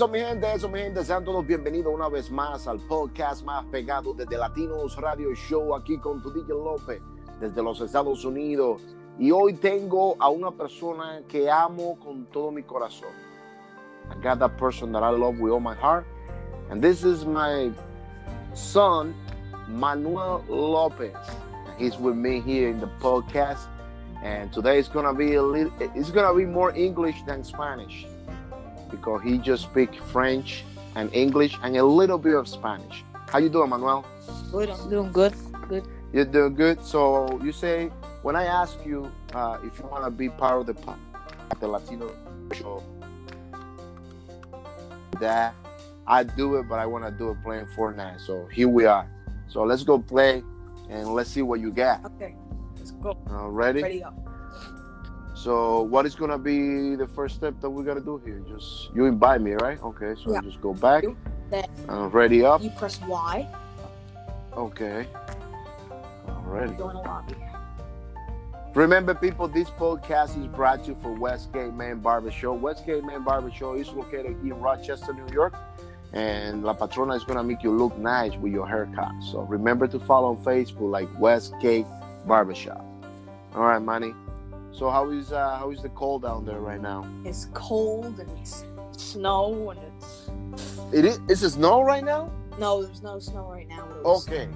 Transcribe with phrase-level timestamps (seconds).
[0.00, 1.04] Eso, mi gente, eso, mi gente.
[1.04, 5.98] Sean todos bienvenidos una vez más al podcast más pegado desde Latinos Radio Show, aquí
[5.98, 7.02] con tu DJ López,
[7.38, 8.80] desde los Estados Unidos.
[9.18, 13.10] Y hoy tengo a una persona que amo con todo mi corazón.
[14.10, 16.06] I got that person that I love with all my heart.
[16.70, 17.70] And this is my
[18.54, 19.14] son,
[19.68, 21.14] Manuel Lopez.
[21.76, 23.68] He's with me here in the podcast.
[24.24, 28.06] And today is gonna be a little it's gonna be more English than Spanish
[28.90, 30.64] because he just speaks French
[30.96, 33.04] and English and a little bit of Spanish.
[33.28, 34.04] How you doing, Manuel?
[34.50, 35.34] Good, I'm doing good.
[35.68, 35.84] Good.
[36.12, 36.84] You're doing good.
[36.84, 37.90] So you say
[38.22, 40.94] when I ask you uh, if you want to be part of the
[41.60, 42.12] the Latino
[42.54, 42.82] show,
[45.20, 45.54] that
[46.06, 48.20] I do it, but I want to do it playing Fortnite.
[48.20, 49.06] So here we are.
[49.48, 50.42] So let's go play
[50.88, 52.04] and let's see what you got.
[52.04, 52.34] Okay,
[52.76, 53.16] let's go.
[53.30, 53.82] Uh, ready?
[53.82, 54.19] Ready up.
[55.44, 58.42] So what is gonna be the first step that we gotta do here?
[58.46, 59.82] Just you invite me, right?
[59.82, 60.40] Okay, so Yeah.
[60.42, 61.04] just go back.
[61.48, 62.62] Then Uh, ready up.
[62.62, 63.48] you press Y.
[64.54, 65.06] Okay.
[66.28, 66.76] Alrighty.
[66.76, 67.34] Go in a lobby.
[68.74, 72.52] Remember, people, this podcast is brought to you for Westgate Man Barber Show.
[72.52, 75.54] Westgate Man Barber Show is located in Rochester, New York.
[76.12, 79.10] And La Patrona is going to make you look nice with your haircut.
[79.32, 81.86] So remember to follow on Facebook like Westgate
[82.26, 82.84] Barbershop.
[83.56, 84.12] All right, Manny.
[84.72, 87.06] So how is uh, how is the cold down there right now?
[87.24, 88.64] It's cold and it's
[88.96, 90.30] snow and it's
[90.92, 91.20] It is.
[91.28, 92.30] Is it snow right now?
[92.58, 93.86] no, there's no snow right now.
[93.88, 94.48] but it was Okay,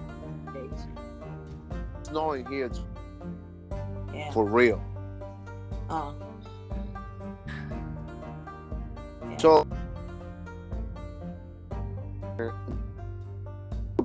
[2.03, 2.71] snowing here
[4.15, 4.31] Yeah.
[4.33, 4.81] for real.
[5.91, 6.13] Uh,
[9.29, 9.37] yeah.
[9.39, 9.67] So,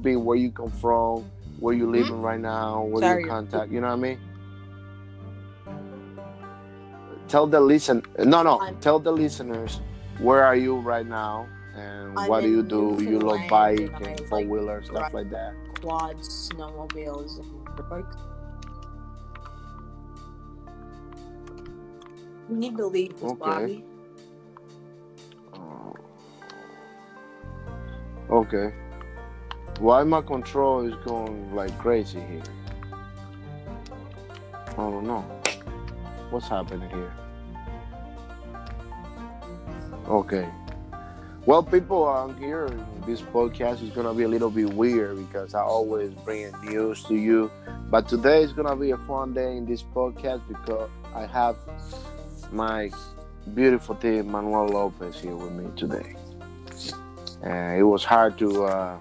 [0.02, 1.30] be where you come from,
[1.60, 3.72] where you living right now, where Sorry, you contact.
[3.72, 4.20] You know what I mean?
[7.30, 8.04] Tell the listen.
[8.18, 8.58] No, no.
[8.58, 9.82] I'm- tell the listeners
[10.20, 12.98] where are you right now and I'm what do you do?
[13.00, 15.54] You love bike and I and like four wheeler stuff like that.
[15.82, 18.18] quads, snowmobiles, and bikes.
[22.50, 23.84] We need to leave this Okay.
[25.54, 25.94] Oh.
[28.32, 28.74] Okay.
[29.80, 32.42] Why my control is going like crazy here?
[34.72, 35.22] I don't know.
[36.32, 37.14] What's happening here?
[40.10, 40.50] Okay.
[41.46, 42.68] Well, people on here,
[43.06, 47.16] this podcast is gonna be a little bit weird because I always bring news to
[47.16, 47.52] you.
[47.92, 51.58] But today is gonna be a fun day in this podcast because I have
[52.52, 52.90] my
[53.54, 56.16] beautiful team Manuel Lopez here with me today.
[57.44, 58.98] And it was hard to uh,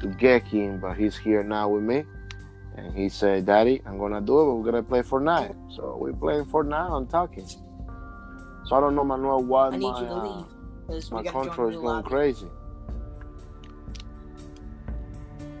[0.00, 2.04] to get him, but he's here now with me.
[2.76, 4.44] And he said, "Daddy, I'm gonna do it.
[4.46, 7.46] But we're gonna play for Fortnite." So we're playing for Fortnite and talking.
[8.72, 10.14] So I don't know, Manuel, why I need my you to
[10.88, 12.46] leave my control is going crazy.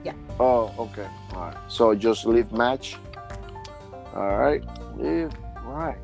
[0.02, 0.14] Yeah.
[0.40, 1.06] Oh, okay.
[1.34, 1.56] All right.
[1.68, 2.96] So just leave match.
[4.14, 4.64] All right.
[4.96, 5.30] Leave.
[5.58, 5.98] All right.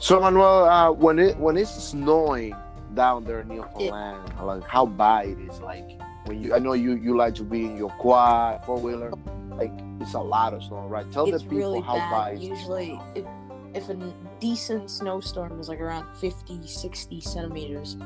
[0.00, 2.56] So Manuel, uh, when it when it's snowing
[2.94, 5.84] down there in Newfoundland, like how bad it is, like
[6.24, 9.12] when you I know you you like to be in your quad four wheeler,
[9.50, 11.04] like it's a lot of snow, right?
[11.12, 12.10] Tell It's the people really how bad.
[12.10, 12.48] bad it is.
[12.48, 13.26] Usually, if
[13.74, 17.96] if a decent snowstorm is like around 50, 60 centimeters,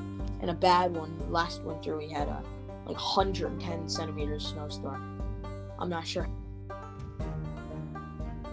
[0.41, 2.43] and a bad one, last winter we had a
[2.87, 5.23] like 110 centimeters snowstorm.
[5.79, 6.29] I'm not sure.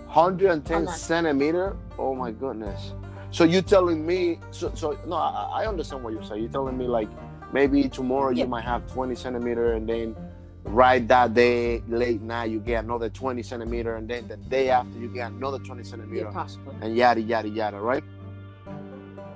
[0.06, 1.78] 110 not- centimeter.
[1.98, 2.94] Oh my goodness.
[3.32, 4.40] So you telling me?
[4.52, 6.42] So so no, I, I understand what you're saying.
[6.42, 7.10] You're telling me like
[7.54, 8.44] maybe tomorrow Yeah.
[8.44, 10.16] you might have 20 centimeter, and then
[10.70, 14.98] right that day late night you get another 20 centimeter, and then the day after
[15.00, 16.76] you get another 20 centimeter, Yeah, possibly.
[16.82, 18.04] and yada yada yada, right?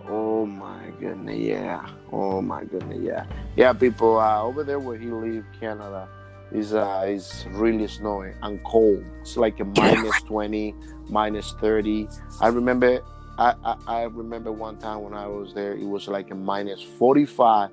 [0.09, 1.87] Oh my goodness, yeah.
[2.11, 3.25] Oh my goodness, yeah.
[3.55, 6.07] Yeah, people uh, over there where he live, Canada,
[6.51, 9.03] is uh is really snowy and cold.
[9.21, 10.75] It's like a minus 20,
[11.09, 12.07] minus 30.
[12.41, 12.99] I remember
[13.39, 16.83] I, I, I remember one time when I was there, it was like a minus
[16.83, 17.71] 45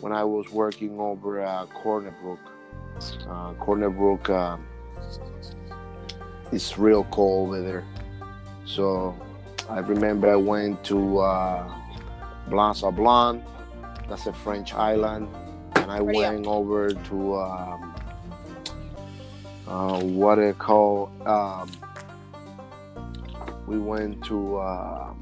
[0.00, 2.40] when I was working over uh, Corner Brook.
[3.28, 4.66] Uh, Corner Brook um,
[6.52, 7.84] it's real cold over there.
[8.64, 9.14] So
[9.68, 11.72] I remember I went to uh,
[12.48, 13.42] Blanc Sablon,
[14.08, 15.28] that's a French island,
[15.76, 16.32] and I Ready up.
[16.32, 17.94] went over to um,
[19.66, 21.10] uh, what it called.
[21.26, 21.70] Um,
[23.66, 25.14] we went to uh,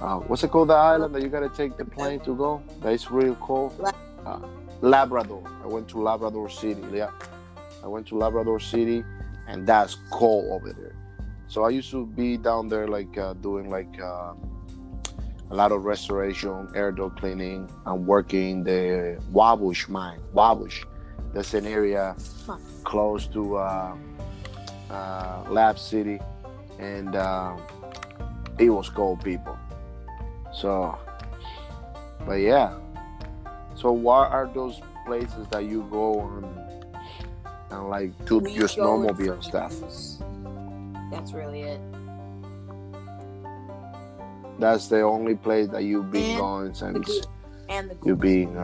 [0.00, 0.68] uh, what's it called?
[0.68, 2.62] The island that you gotta take the plane to go.
[2.80, 3.72] That's real cold.
[4.26, 4.38] Uh,
[4.82, 5.42] Labrador.
[5.62, 6.82] I went to Labrador City.
[6.92, 7.10] Yeah,
[7.82, 9.04] I went to Labrador City,
[9.48, 10.96] and that's cold over there.
[11.46, 14.34] So I used to be down there, like uh, doing like uh,
[15.50, 17.70] a lot of restoration, air door cleaning.
[17.86, 20.20] I'm working the Wabush mine.
[20.34, 20.84] Wabush,
[21.32, 22.56] that's an area Huh.
[22.84, 23.96] close to uh,
[24.90, 26.18] uh, Lab City,
[26.80, 27.56] and uh,
[28.58, 29.56] it was cold, people.
[30.52, 30.98] So,
[32.26, 32.78] but yeah.
[33.82, 36.46] So, what are those places that you go and
[37.72, 39.74] and like do We your snowmobile stuff?
[41.10, 41.80] That's really it.
[44.60, 47.26] That's the only place that you've been And going since
[47.68, 48.54] and you've been.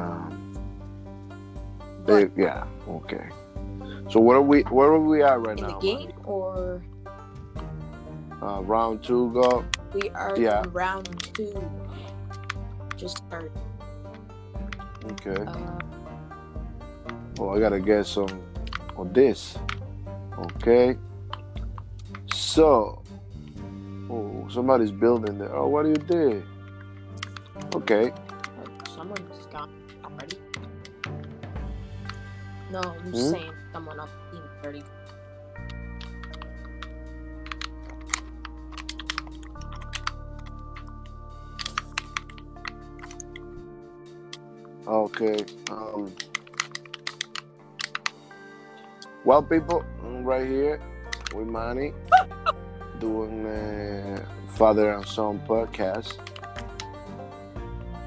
[2.07, 2.65] But yeah.
[2.89, 3.29] Okay.
[4.11, 4.63] So where are we?
[4.63, 5.79] Where are we at right in the now?
[5.81, 6.81] game or
[8.41, 9.65] Uh, round two go.
[9.93, 10.63] we are Yeah.
[10.63, 11.53] in round two.
[12.97, 13.51] Just started.
[15.13, 15.43] Okay.
[15.47, 15.79] Uh,
[17.41, 18.27] Oh, I gotta get some
[18.97, 19.57] of this.
[20.57, 20.99] Okay.
[22.35, 23.01] So,
[24.11, 25.55] oh, somebody's building there.
[25.55, 26.43] Oh, what do you did?
[27.77, 28.13] Okay.
[28.95, 29.71] someone's gone
[30.05, 30.37] already.
[32.73, 33.31] No, I'm Hmm?
[33.31, 34.83] saying someone up team thirty.
[45.21, 45.45] Okay.
[45.69, 46.15] Um.
[49.25, 50.81] Well, people, I'm right here
[51.35, 51.93] with Manny
[53.01, 56.19] doing a father and son podcast.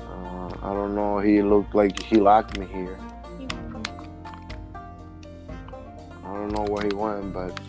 [0.07, 1.19] Uh, I don't know.
[1.19, 2.97] He looked like he locked me here.
[6.23, 7.59] I don't know where he went, but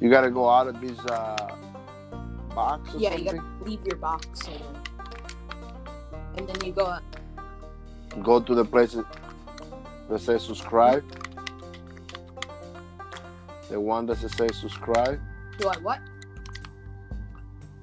[0.00, 1.56] you got to go out of this uh,
[2.54, 4.62] box Yeah, you gotta leave your box and,
[6.36, 7.00] and then you go.
[8.22, 9.04] Go to the places
[10.08, 11.04] that says subscribe.
[13.68, 15.20] The one that says subscribe.
[15.58, 16.00] Do I what?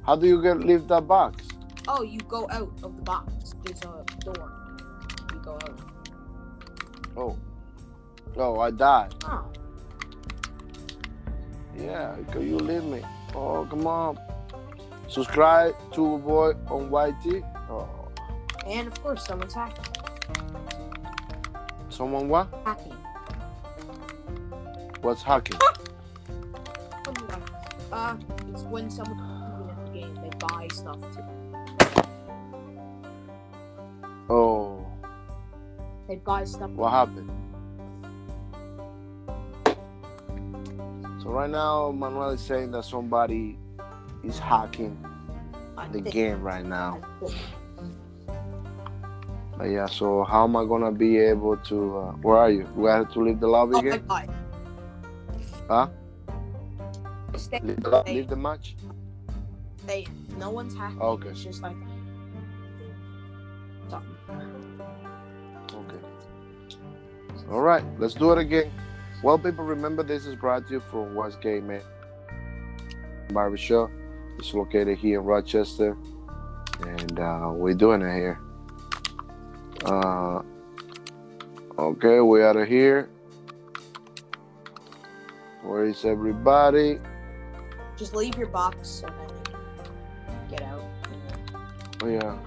[0.05, 1.47] How do you get leave that box?
[1.87, 3.53] Oh, you go out of the box.
[3.63, 4.51] There's a door.
[5.33, 5.79] You go out.
[7.17, 7.37] Oh,
[8.37, 9.13] oh, I died.
[9.25, 9.45] Oh,
[11.77, 13.01] Yeah, can you leave me?
[13.35, 14.17] Oh, come on.
[15.07, 17.43] Subscribe to boy on YT.
[17.69, 18.07] Oh,
[18.65, 20.00] and of course someone's hacking.
[21.89, 22.47] Someone what?
[22.65, 22.93] Hacking.
[25.01, 25.57] What's hacking?
[25.61, 27.13] Oh.
[27.91, 28.15] Uh,
[28.49, 31.23] it's when someone in the game they buy stuff too.
[34.29, 34.85] Oh,
[36.07, 36.69] They buy stuff.
[36.71, 37.29] what happened?
[41.21, 43.57] So right now, Manuel is saying that somebody
[44.23, 44.97] is hacking
[45.77, 47.01] I the game right now.
[49.61, 51.97] But yeah, so how am I gonna be able to?
[51.97, 52.67] Uh, where are you?
[52.75, 54.03] We have to leave the lobby Oh, again.
[54.07, 54.27] buy.
[55.69, 55.87] Huh?
[57.37, 58.75] Stay, Leave the, leave the match.
[59.83, 60.07] stay.
[60.39, 60.99] No one's hacking.
[60.99, 61.29] Okay.
[61.29, 61.75] It's just like.
[63.87, 64.81] Something.
[65.75, 65.97] Okay.
[67.51, 68.71] All right, let's do it again.
[69.21, 71.83] Well, people, remember this is brought to you from Westgate Man
[73.31, 73.91] Barbershop.
[74.39, 75.95] It's located here in Rochester,
[76.81, 78.39] and uh, we're doing it here.
[79.85, 80.41] Uh,
[81.77, 83.09] okay, we out of here.
[85.63, 86.99] Where is everybody?
[87.97, 89.13] Just leave your box and
[89.47, 90.83] then get out.
[92.03, 92.37] Oh, yeah.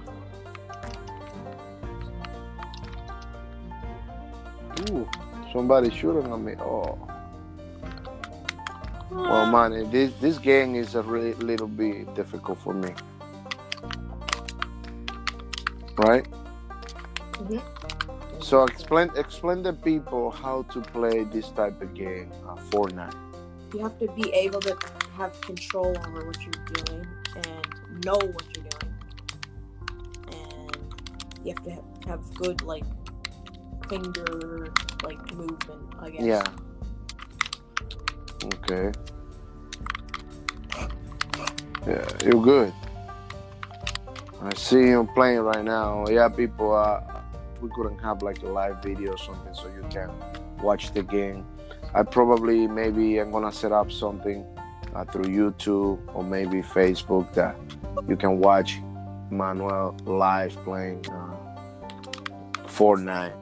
[4.91, 5.07] Ooh,
[5.51, 6.55] somebody shooting at me.
[6.59, 6.97] Oh.
[9.11, 12.93] Well, man, this this game is a really little bit difficult for me.
[15.97, 16.27] Right?
[17.39, 17.61] Mhm.
[18.41, 23.15] So explain explain the people how to play this type of game, uh, Fortnite.
[23.73, 24.77] You have to be able to
[25.17, 28.93] have control over what you're doing and know what you're doing.
[30.31, 30.77] And
[31.43, 32.85] you have to have, have good like
[33.89, 34.73] finger
[35.03, 36.23] like movement, I guess.
[36.23, 36.47] Yeah.
[38.53, 38.91] Okay.
[41.87, 42.73] Yeah, you're good.
[44.41, 46.05] I see him playing right now.
[46.07, 46.73] Yeah, people.
[46.75, 47.14] Uh,
[47.61, 50.11] we couldn't have like a live video or something so you can
[50.61, 51.45] watch the game.
[51.93, 54.45] I probably maybe I'm gonna set up something
[54.93, 57.55] uh, through YouTube or maybe Facebook that
[58.07, 58.79] you can watch
[59.29, 61.35] Manuel live playing uh,
[62.65, 63.35] Fortnite.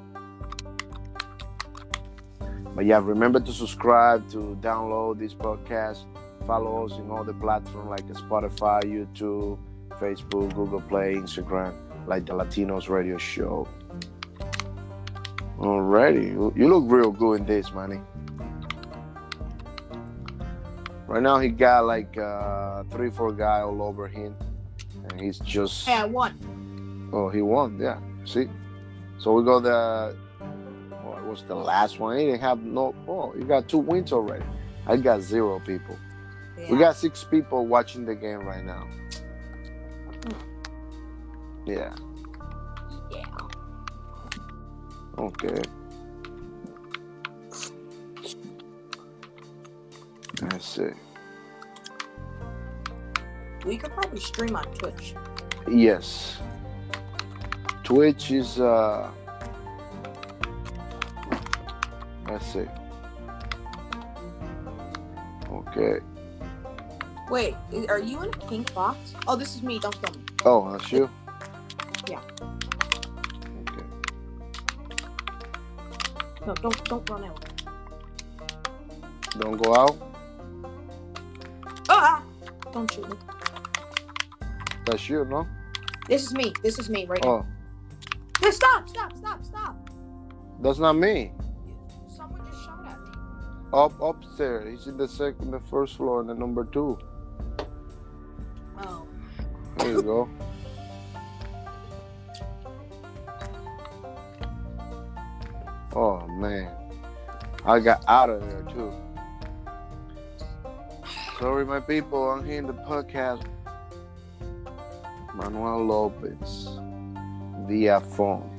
[2.75, 6.05] But yeah, remember to subscribe, to download this podcast,
[6.47, 9.59] follow us in all the platforms like Spotify, YouTube,
[9.99, 11.73] Facebook, Google Play, Instagram,
[12.07, 13.67] like the Latinos Radio Show.
[15.63, 18.01] Alrighty, you you look real good in this, Manny.
[21.07, 24.35] Right now, he got like uh, three, four guy all over him.
[25.09, 27.09] and he's just Hey, I won.
[27.13, 27.79] oh he won.
[27.79, 28.49] Yeah, see.
[29.19, 30.17] So we got the
[31.05, 32.17] oh it was the last one.
[32.17, 32.93] He didn't have no.
[33.07, 34.43] Oh, you got two wins already.
[34.85, 35.97] I got zero people.
[36.69, 38.85] We got six people watching the game right now.
[41.65, 41.75] Yeah.
[41.75, 41.95] Yeah.
[45.17, 45.61] Okay.
[50.41, 50.89] Let's see.
[53.65, 55.15] We could probably stream on Twitch.
[55.69, 56.37] Yes.
[57.83, 59.09] Twitch is uh
[62.29, 62.65] let's see.
[65.51, 65.99] Okay.
[67.29, 67.55] Wait,
[67.87, 69.13] are you in a pink box?
[69.27, 69.79] Oh, this is me.
[69.79, 70.23] Don't kill me.
[70.45, 71.09] Oh, that's you?
[72.09, 72.19] Yeah.
[76.45, 77.45] No, don't don't run out.
[79.39, 79.97] Don't go out.
[81.89, 82.23] Ah!
[82.71, 83.15] Don't shoot me.
[84.85, 85.47] That's you, no?
[86.07, 86.53] This is me.
[86.61, 87.29] This is me right now.
[87.29, 87.45] Oh,
[88.41, 88.89] Hey, stop!
[88.89, 89.15] Stop!
[89.15, 89.45] Stop!
[89.45, 89.89] Stop!
[90.59, 91.31] that's not me.
[92.07, 93.07] Someone just shot at me.
[93.71, 94.69] Up upstairs.
[94.69, 96.99] He's in the second the first floor and the number two.
[98.79, 99.07] Oh.
[99.77, 100.29] There you go.
[107.65, 108.93] I got out of there too.
[111.39, 112.29] Sorry, my people.
[112.29, 113.45] I'm here in the podcast.
[115.33, 116.67] Manuel Lopez
[117.67, 118.49] via phone.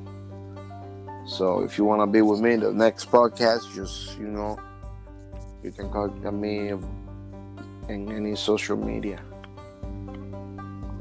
[1.27, 4.59] So if you want to be with me in the next podcast, just you know,
[5.63, 6.69] you can contact me
[7.89, 9.21] in any social media.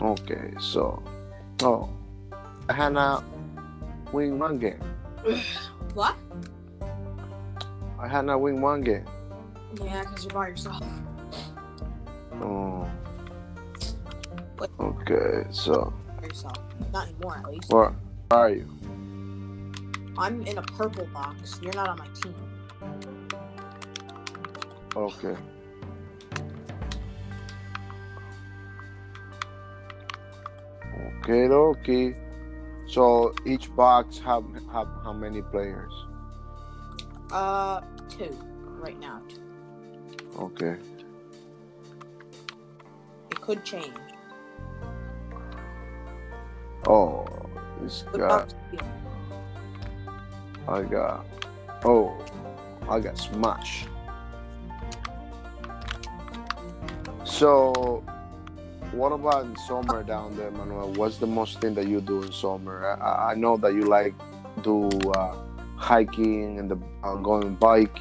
[0.01, 1.03] Okay, so
[1.63, 1.89] oh,
[2.69, 3.25] Hannah
[4.13, 4.81] win one game.
[5.95, 6.17] What?
[8.05, 9.07] I had not win one game.
[9.83, 10.85] Yeah, because you're by yourself.
[12.35, 12.87] Oh.
[14.59, 14.71] What?
[14.79, 16.59] Okay, so By yourself.
[16.93, 17.73] Not anymore, at least.
[17.73, 17.95] where
[18.31, 18.69] are you?
[20.19, 21.59] I'm in a purple box.
[21.63, 22.35] You're not on my team.
[24.95, 25.37] Okay.
[31.23, 32.17] Okay, okay.
[32.87, 35.93] So each box have have how many players?
[37.33, 37.81] Uh,
[38.17, 38.37] two
[38.81, 39.21] right now.
[40.39, 40.77] Okay.
[43.31, 43.95] It could change.
[46.87, 47.27] Oh,
[47.81, 48.47] this But guy.
[50.69, 51.27] I got.
[51.85, 52.17] Oh,
[52.89, 53.87] I got smash.
[57.25, 58.05] So,
[58.93, 60.93] what about in summer down there, Manuel?
[60.93, 62.97] What's the most thing that you do in summer?
[63.01, 64.15] I, I know that you like
[64.63, 65.35] do uh,
[65.85, 67.99] hiking and the uh, going bike,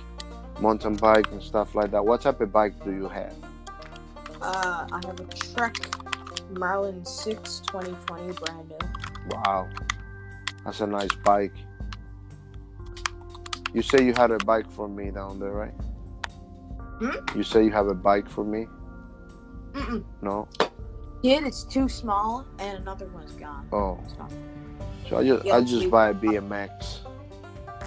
[0.62, 2.04] mountain bike and stuff like that.
[2.04, 3.36] What type of bike do you have?
[4.42, 5.76] Uh, I have a Trek
[6.52, 8.78] Marlin 6 2020 brand new.
[9.30, 9.70] Wow,
[10.64, 11.54] that's a nice bike.
[13.74, 15.74] You say you had a bike for me down there, right?
[17.00, 17.38] Hmm?
[17.38, 18.68] You say you have a bike for me?
[19.74, 20.04] Mm-mm.
[20.22, 20.48] No.
[21.22, 23.68] Yeah, it's too small, and another one's gone.
[23.74, 24.28] Oh, So,
[25.10, 27.00] so I just I just buy a BMX.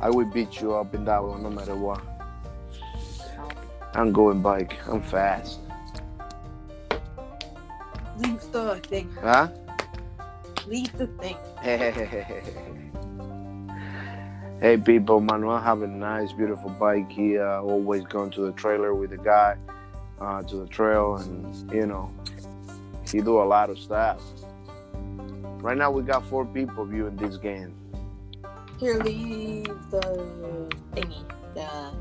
[0.01, 2.03] I will beat you up in that one no matter what.
[3.95, 4.77] I'm going bike.
[4.89, 5.61] I'm fast.
[8.19, 9.11] Leave the thing.
[9.21, 9.49] Huh?
[10.67, 11.37] Leave the thing.
[14.61, 17.11] hey people, Manuel have a nice, beautiful bike.
[17.11, 19.57] He uh, always going to the trailer with the guy
[20.21, 22.11] uh, to the trail, and you know,
[23.11, 24.21] he do a lot of stuff.
[25.61, 27.75] Right now, we got four people viewing this game.
[28.79, 30.01] Here, leave the
[30.93, 31.25] thingy.
[31.55, 31.93] The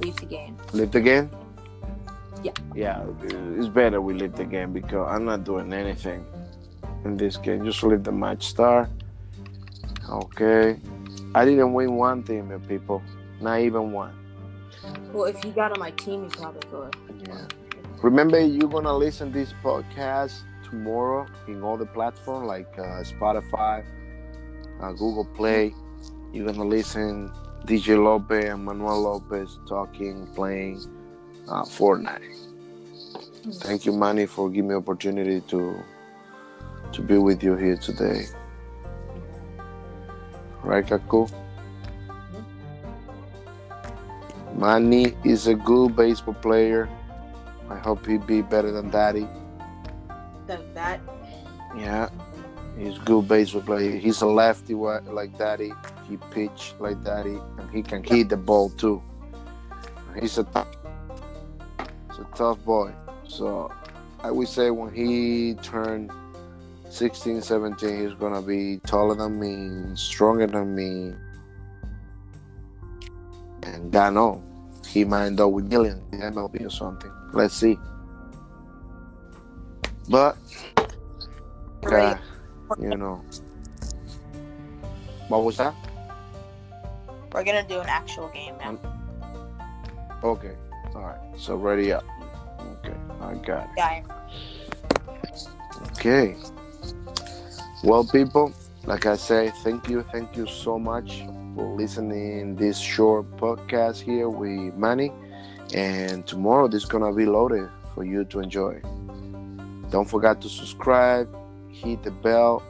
[0.00, 0.56] leave the game.
[0.72, 1.30] Leave the game?
[2.42, 2.52] Yeah.
[2.74, 3.04] Yeah,
[3.56, 6.24] it's better we leave the game because I'm not doing anything
[7.04, 7.64] in this game.
[7.64, 8.90] Just leave the match start.
[10.08, 10.80] Okay.
[11.34, 13.02] I didn't win one thing, my people.
[13.40, 14.14] Not even one.
[15.12, 16.96] Well, if you got on my team, you probably could.
[17.28, 17.46] Yeah.
[18.02, 23.84] Remember, you're gonna listen this podcast tomorrow in all the platforms like uh, Spotify,
[24.80, 25.74] uh, Google Play.
[26.32, 27.30] You're gonna listen
[27.64, 30.80] DJ Lopez and Manuel Lopez talking, playing
[31.48, 32.22] uh, Fortnite.
[33.62, 35.82] Thank you, Manny, for giving me opportunity to
[36.92, 38.26] to be with you here today.
[40.62, 41.30] Right, Kaku?
[44.54, 46.88] Manny is a good baseball player.
[47.68, 49.28] I hope he be better than Daddy.
[50.46, 51.00] Then that.
[51.76, 52.08] Yeah,
[52.78, 53.92] he's good baseball player.
[53.96, 55.72] He's a lefty like Daddy.
[56.08, 59.02] He pitch like Daddy, and he can hit the ball too.
[60.20, 60.68] He's a tough,
[62.10, 62.92] he's a tough boy.
[63.28, 63.72] So
[64.22, 66.10] I would say when he turned
[66.88, 71.12] 16, 17, he's gonna be taller than me, stronger than me,
[73.64, 74.42] and God know
[74.86, 77.10] he might end up with Gillian in MLB or something.
[77.32, 77.76] Let's see.
[80.08, 80.36] But,
[81.82, 82.18] Right.
[82.78, 83.24] You know,
[85.28, 85.74] what was that?
[87.32, 88.78] We're gonna do an actual game now.
[90.24, 90.54] Okay,
[90.94, 91.18] all right.
[91.36, 92.04] So ready up.
[92.60, 93.76] Okay, I got it.
[93.76, 94.04] Guy.
[95.92, 96.36] Okay.
[97.84, 98.52] Well, people,
[98.84, 104.28] like I say, thank you, thank you so much for listening this short podcast here
[104.28, 105.12] with Manny.
[105.74, 108.80] And tomorrow this gonna be loaded for you to enjoy.
[109.90, 111.28] Don't forget to subscribe,
[111.82, 112.62] hit the bell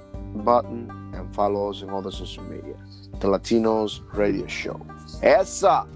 [0.45, 2.77] button, and follow us on the social media.
[3.21, 4.81] The Latinos Radio Show.
[5.23, 5.87] Esa.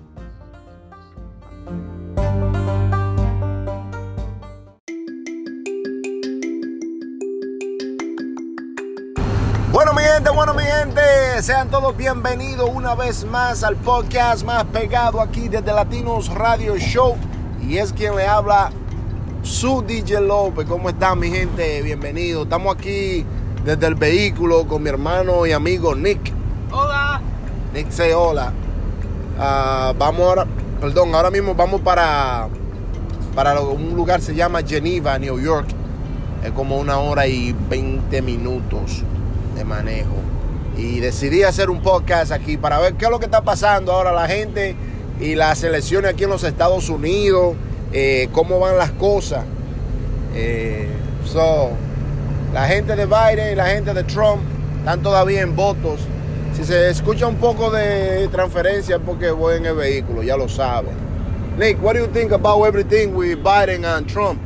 [9.73, 14.65] Bueno, mi gente, bueno, mi gente, sean todos bienvenidos una vez más al podcast más
[14.65, 17.17] pegado aquí desde Latinos Radio Show.
[17.61, 18.73] Y es quien le habla,
[19.43, 20.67] su DJ López.
[20.67, 21.83] ¿Cómo están, mi gente?
[21.83, 22.45] Bienvenidos.
[22.45, 23.25] Estamos aquí
[23.65, 26.33] desde el vehículo con mi hermano y amigo Nick.
[26.71, 27.21] Hola.
[27.75, 28.53] Nick say hola.
[29.39, 30.47] Ah, vamos ahora,
[30.81, 32.49] perdón, ahora mismo vamos para,
[33.35, 35.67] para lo- un lugar que se llama Geneva, New York.
[36.45, 39.03] Es como una hora y 20 minutos
[39.57, 40.15] de manejo.
[40.77, 44.13] Y decidí hacer un podcast aquí para ver qué es lo que está pasando ahora
[44.13, 44.75] la gente
[45.21, 47.55] y las elecciones aquí en los Estados Unidos,
[47.93, 49.45] eh, cómo van las cosas.
[50.35, 50.89] Eh,
[51.25, 51.71] so,
[52.53, 54.43] la gente de Biden y la gente de Trump
[54.79, 56.01] están todavía en votos.
[56.55, 60.49] Si se escucha un poco de transferencia es porque voy en el vehículo, ya lo
[60.49, 60.95] saben.
[61.59, 64.41] Nick, what do you think about everything with Biden and Trump?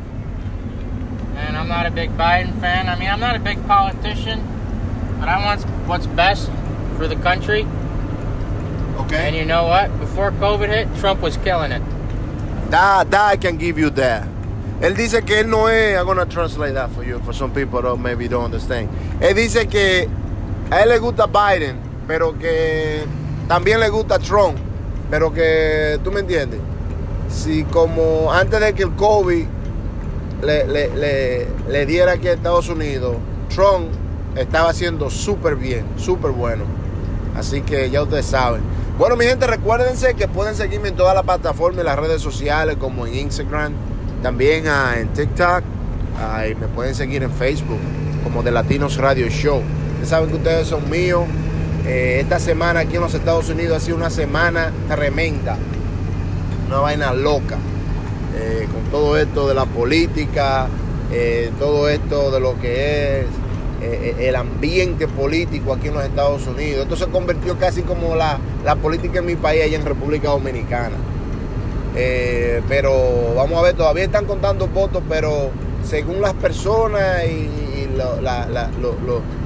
[1.37, 2.89] And I'm not a big Biden fan.
[2.89, 4.41] I mean, I'm not a big politician,
[5.19, 6.51] but I want what's best
[6.97, 7.67] for the country.
[9.13, 9.97] And you know what?
[10.01, 11.83] Before COVID hit, Trump was killing it.
[12.75, 14.27] That, I can give you that.
[14.81, 17.81] Él dice que él no es, I'm gonna translate that for you, for some people
[17.81, 18.89] that maybe don't understand.
[19.21, 20.09] Él dice que
[20.73, 21.77] a él le gusta Biden,
[22.09, 23.05] pero que
[23.47, 24.59] también le gusta Trump,
[25.09, 26.59] pero que, ¿tú me entiendes?
[27.29, 29.47] Si como antes de que el COVID
[30.43, 33.19] le, le, le, le diera aquí a Estados Unidos,
[33.55, 33.87] Trump
[34.35, 36.65] estaba haciendo súper bien, súper bueno.
[37.37, 38.63] Así que ya ustedes saben.
[38.97, 42.77] Bueno, mi gente, recuérdense que pueden seguirme en todas las plataformas y las redes sociales,
[42.79, 43.73] como en Instagram,
[44.23, 45.65] también ah, en TikTok.
[46.49, 47.81] y me pueden seguir en Facebook,
[48.23, 49.63] como de Latinos Radio Show.
[49.95, 51.25] Ustedes saben que ustedes son míos.
[51.85, 55.57] Eh, esta semana aquí en los Estados Unidos ha sido una semana tremenda.
[56.69, 57.59] Una vaina loca.
[58.37, 60.69] Eh, con todo esto de la política,
[61.11, 63.27] eh, todo esto de lo que es
[63.85, 66.83] eh, el ambiente político aquí en los Estados Unidos.
[66.85, 70.97] Esto se convirtió casi como la, la política en mi país, allá en República Dominicana.
[71.97, 75.51] Eh, pero vamos a ver, todavía están contando votos, pero
[75.85, 77.89] según las personas y, y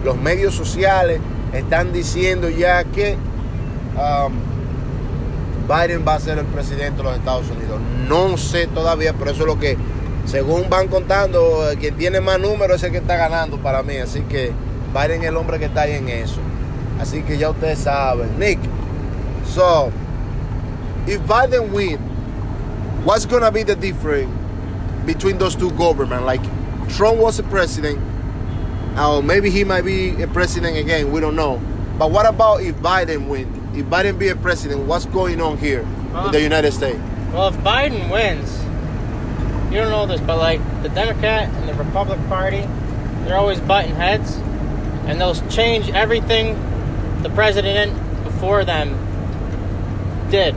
[0.04, 1.20] los medios sociales
[1.52, 3.16] están diciendo ya que
[3.96, 4.32] um,
[5.68, 7.78] Biden va a ser el presidente de los Estados Unidos.
[8.08, 9.76] No sé todavía, pero eso es lo que,
[10.28, 13.96] según van contando, quien tiene más números es el que está ganando para mí.
[13.96, 14.52] Así que
[14.92, 16.40] Biden es el hombre que está ahí en eso.
[17.00, 18.38] Así que ya ustedes saben.
[18.38, 18.58] Nick,
[19.46, 19.90] so,
[21.06, 21.98] if Biden win,
[23.04, 24.28] what's gonna be the difference
[25.06, 26.26] between those two governments?
[26.26, 26.42] Like,
[26.96, 27.98] Trump was a president,
[28.98, 31.10] or maybe he might be a president again.
[31.10, 31.58] We don't know.
[31.98, 33.48] But what about if Biden win?
[33.74, 35.86] If Biden be a president, what's going on here
[36.26, 36.98] in the United States?
[37.32, 38.50] Well, if Biden wins,
[39.70, 42.66] you don't know this, but like the Democrat and the Republican Party,
[43.24, 44.36] they're always butting heads,
[45.06, 46.56] and they'll change everything
[47.22, 47.92] the president
[48.24, 48.96] before them
[50.30, 50.54] did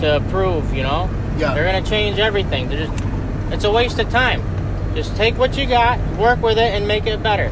[0.00, 0.74] to approve.
[0.74, 1.54] You know, Yeah.
[1.54, 2.68] they're gonna change everything.
[2.68, 3.04] They're just,
[3.50, 4.42] it's a waste of time.
[4.94, 7.50] Just take what you got, work with it, and make it better.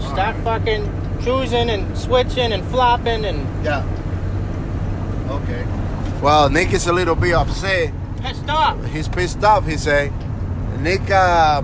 [0.00, 0.90] Stop fucking
[1.22, 3.82] choosing and switching and flopping and Yeah.
[5.28, 5.64] Okay.
[6.22, 7.92] Well, Nick is a little bit upset.
[8.18, 8.76] Pissed off.
[8.94, 10.10] He's pissed off, he say.
[10.82, 11.62] Nick, uh,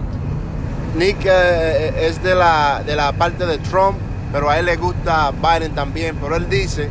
[0.96, 3.96] Nick eh, es de la, de la parte de Trump,
[4.32, 6.16] pero a él le gusta Biden también.
[6.20, 6.88] Pero él dice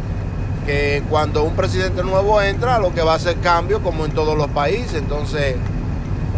[0.65, 4.37] que cuando un presidente nuevo entra, lo que va a hacer cambio, como en todos
[4.37, 4.95] los países.
[4.95, 5.55] Entonces,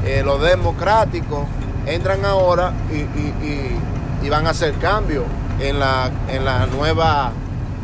[0.05, 1.45] eh, los democráticos
[1.85, 5.23] entran ahora y, y- y- y van a hacer cambio
[5.59, 7.31] en la, en la nueva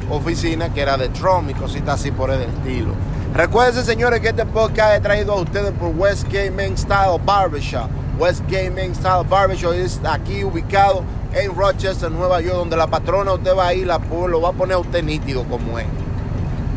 [0.10, 2.94] oficina que era de Trump y cositas así por el estilo.
[3.34, 7.89] Recuerden, señores, que este podcast es traído a ustedes por Westgate Men Style Barbershop.
[8.50, 13.67] Gaming Style Barbershop es aquí ubicado en Rochester, Nueva York, donde la patrona usted va
[13.67, 15.86] a ir, la, lo va a poner a usted nítido como es.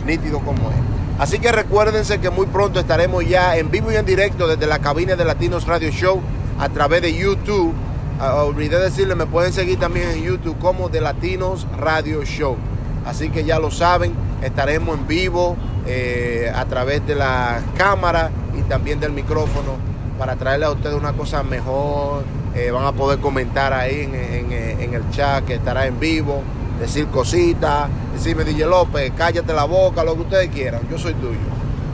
[0.07, 0.77] Nítido como es.
[1.19, 4.79] Así que recuérdense que muy pronto estaremos ya en vivo y en directo desde la
[4.79, 6.21] cabina de Latinos Radio Show
[6.61, 7.75] a través de YouTube.
[8.21, 12.57] Uh, olvidé decirle, me pueden seguir también en YouTube como de Latinos Radio Show.
[13.05, 18.63] Así que ya lo saben, estaremos en vivo eh, a través de la cámara y
[18.63, 19.77] también del micrófono
[20.19, 22.25] para traerle a ustedes una cosa mejor.
[22.55, 26.41] Eh, van a poder comentar ahí en, el chat que estará en vivo
[26.79, 31.39] decir cositas, decirme DJ López, cállate la boca, lo que ustedes quieran, yo soy tuyo.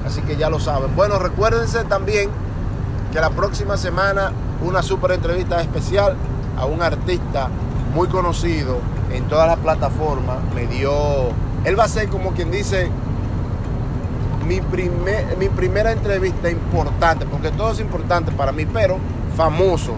[0.07, 0.95] Así que ya lo saben.
[0.97, 2.31] Bueno, recuérdense también
[3.13, 6.17] que la próxima semana una super entrevista especial
[6.59, 7.49] a un artista
[7.95, 8.79] muy conocido
[9.13, 10.39] en todas las plataformas.
[10.55, 10.93] Me dio,
[11.65, 12.91] él va a ser como quien dice
[14.51, 18.99] mi, primer, mi primera entrevista importante, porque todo es importante para mí, pero
[19.37, 19.95] famoso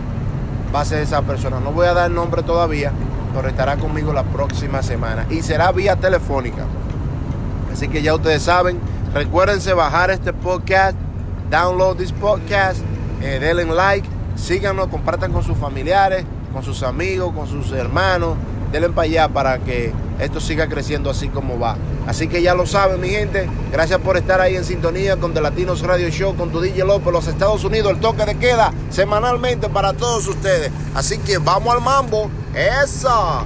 [0.75, 1.59] va a ser esa persona.
[1.59, 2.93] No voy a dar nombre todavía,
[3.35, 6.67] pero estará conmigo la próxima semana y será vía telefónica.
[7.73, 8.79] Así que ya ustedes saben,
[9.15, 10.99] recuérdense bajar este podcast,
[11.51, 12.81] download this podcast,
[13.23, 18.37] eh, denle like, síganos, compartan con sus familiares, con sus amigos, con sus hermanos,
[18.71, 21.77] denle para allá para que esto siga creciendo así como va.
[22.07, 23.49] Así que ya lo saben, mi gente.
[23.73, 27.13] Gracias por estar ahí en sintonía con The Latinos Radio Show, con tu DJ López,
[27.13, 27.93] los Estados Unidos.
[27.93, 30.71] El toque de queda semanalmente para todos ustedes.
[30.95, 32.31] Así que vamos al mambo.
[32.55, 33.45] ¡Esa!